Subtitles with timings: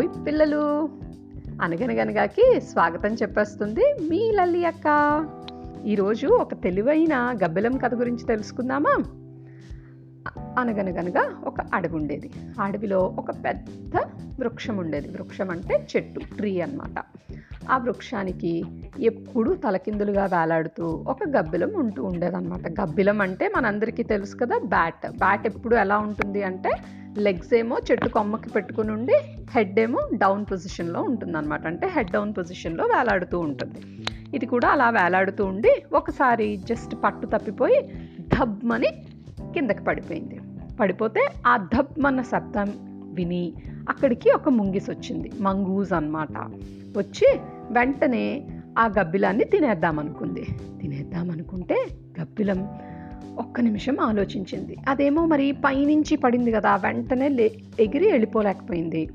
[0.00, 0.88] ఓయ్ పిల్లలు.
[1.62, 4.86] అనగనగనగాకి స్వాగతం చెప్పేస్తుంది మీ లల్లి అక్క.
[5.86, 8.96] ఈరోజు ఒక తెలివైన గబ్బెలం కథ గురించి తెలుసుకుందామా?
[10.58, 12.30] అనగనగనగా ఒక అడవి ఉండేది.
[12.60, 13.96] అడవిలో ఒక పెద్ద
[14.40, 15.08] వృక్షం ఉండేది.
[15.08, 17.04] వృక్షం అంటే చెట్టు ట్రీ అన్నమాట.
[17.70, 18.64] ఆ వృక్షానికి
[19.00, 22.80] ఎప్పుడూ తలకిందులుగా వేలాడుతూ ఒక గబ్బిలం ఉంటూ ఉండేదన్నమాట.
[22.80, 25.06] గబ్బిలం అంటే మనందరికీ తెలుసు కదా బ్యాట్.
[25.10, 26.70] బ్యాట్ ఎప్పుడు ఎలా ఉంటుంది అంటే
[27.18, 29.12] లెగ్స్ ఏమో చెట్టు కొమ్మకి పెట్టుకుని ఉండి
[29.50, 31.66] హెడ్ ఏమో డౌన్ పొజిషన్లో ఉంటుందన్నమాట.
[31.66, 34.04] అంటే హెడ్ డౌన్ పొజిషన్లో వేలాడుతూ ఉంటుంది.
[34.36, 38.86] ఇది కూడా అలా వేలాడుతూ ఉండి ఒకసారి జస్ట్ పట్టు తప్పిపోయి ధబ్మని
[39.54, 40.40] కిందకి పడిపోయింది.
[40.80, 42.72] పడిపోతే ఆ ధబ్మన్న శబ్దం
[43.14, 43.52] విని
[43.88, 45.30] అక్కడికి ఒక ముంగిస్ వచ్చింది.
[45.40, 46.32] మంగూజ్ అన్నమాట.
[46.98, 47.38] వచ్చి
[47.70, 48.46] వెంటనే
[48.78, 50.46] ఆ గబ్బిలాన్ని తినేద్దామనుకుంది.
[50.80, 51.86] తినేద్దామనుకుంటే
[52.20, 52.68] గబ్బిలం
[53.38, 54.76] ఒక్క నిమిషం ఆలోచించింది.
[54.88, 59.06] అదేమో మరి పైనుంచి పడింది కదా వెంటనే లే ఎగిరి వెళ్ళిపోలేకపోయింది.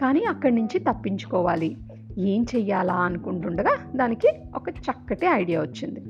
[0.00, 1.76] కానీ అక్కడి నుంచి తప్పించుకోవాలి.
[2.18, 6.00] ఏం చెయ్యాలా అనుకుంటుండగా దానికి ఒక చక్కటి ఐడియా వచ్చింది.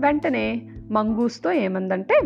[0.00, 2.20] వెంటనే మంగూస్తో ఏమందంటే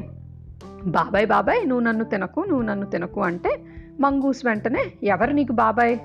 [0.86, 3.60] బాబాయ్ బాబాయ్ నువ్వు నన్ను తినకు నువ్వు నన్ను తినకు అంటే
[4.00, 5.98] మంగూస్ వెంటనే ఎవరు నీకు బాబాయ్?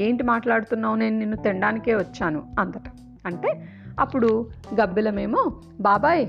[0.00, 0.96] ఏంటి మాట్లాడుతున్నావు?
[0.96, 2.82] నేను నిన్ను తినడానికే వచ్చాను అందట
[3.26, 3.68] అంటే
[4.00, 6.28] అప్పుడు గబ్బిలమేమో బాబాయ్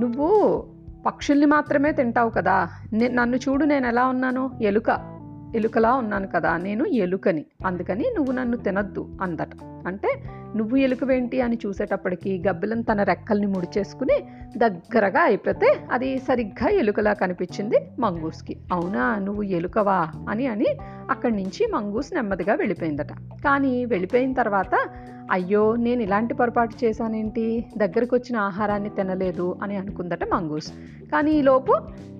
[0.00, 0.64] నువ్వు
[1.06, 2.68] పక్షుల్ని మాత్రమే తింటావు కదా.
[2.94, 4.50] నన్ను చూడు నేను ఎలా ఉన్నాను.
[4.62, 5.20] ఎలుక.
[5.54, 6.56] ఎలుకలా ఉన్నాను కదా.
[6.56, 7.44] నేను ఎలుకని.
[7.66, 9.48] అందుకని నువ్వు నన్ను తినద్దు అందట.
[9.86, 10.24] అంటే
[10.56, 14.24] నువ్వు ఎలుకవేంటి అని చూసేటప్పటికి గబ్బిలం తన రెక్కల్ని ముడిచేసుకుని
[14.56, 18.56] దగ్గరగా అయిపోతే అది సరిగ్గా ఎలుకలా కనిపించింది మంగూస్కి.
[18.72, 20.66] అవునా నువ్వు ఎలుకవా అని అని
[21.10, 23.12] అక్కడి నుంచి మంగూస్ నెమ్మదిగా వెళ్ళిపోయిందట.
[23.44, 24.88] కానీ వెళ్ళిపోయిన తర్వాత
[25.30, 27.64] అయ్యో నేను ఇలాంటి పొరపాటు చేశానేంటి?
[27.76, 30.72] దగ్గరకు వచ్చిన ఆహారాన్ని తినలేదు అని అనుకుందట మంగూస్.
[31.12, 31.72] కానీ ఈలోపు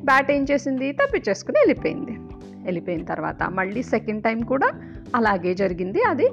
[0.04, 0.92] బ్యాట్ ఏం చేసింది?
[0.92, 2.10] తప్పించేసుకుని వెళ్ళిపోయింది.
[2.64, 4.70] వెళ్ళిపోయిన తర్వాత మళ్ళీ సెకండ్ టైం కూడా
[5.14, 6.02] అలాగే జరిగింది.
[6.02, 6.28] అది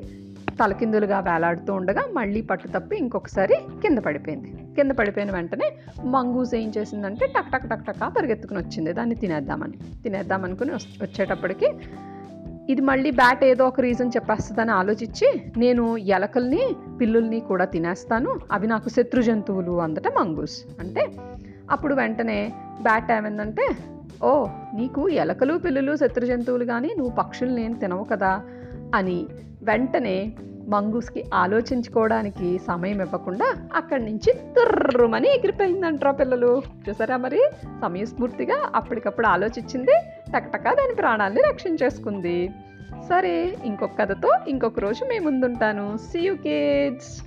[0.63, 4.53] తలకిందులుగా వేలాడుతూ ఉండగా మళ్ళీ పట్టు తప్పి ఇంకొకసారి కింద పడిపోయింది.
[4.75, 5.71] కింద పడిపోయిన వెంటనే
[6.05, 8.93] మంగూస్ ఏం చేసిందంటే టక్ టక్ టక్ టక్ పరిగెత్తుకుని వచ్చింది.
[8.93, 9.73] దాన్ని తినేద్దామని.
[10.03, 11.67] తినేద్దామనుకుని వచ్చేటప్పటికి
[12.69, 18.39] ఇది మళ్ళీ బ్యాట్ ఏదో ఒక రీజన్ చెప్పేస్తుందని ఆలోచించి నేను ఎలకల్ని పిల్లుల్ని కూడా తినేస్తాను.
[18.51, 20.63] అవి నాకు శత్రు జంతువులు అందట మంగూస్.
[20.79, 21.11] అంటే
[21.71, 23.77] అప్పుడు వెంటనే బ్యాట్ ఏమైందంటే
[24.23, 28.41] ఓ నీకు ఎలకలు పిల్లులు శత్రు జంతువులు కానీ నువ్వు పక్షులు నేను తినవు కదా
[28.95, 29.27] అని
[29.63, 30.33] వెంటనే
[30.67, 36.61] మంగూస్కి ఆలోచించుకోవడానికి సమయం ఇవ్వకుండా అక్కడి నుంచి తుర్రుమని ఎగిరిపోయిందంటారా పిల్లలు.
[36.89, 37.39] చూసారా మరి?
[37.81, 39.91] సమయస్ఫూర్తిగా అప్పటికప్పుడు ఆలోచించింది.
[40.35, 42.49] టకటకా దాని ప్రాణాల్ని రక్షించేసుకుంది.
[43.09, 45.97] సరే ఇంకొక కథతో ఇంకొక రోజు మేము ముందుంటాను.
[45.97, 47.23] See you kids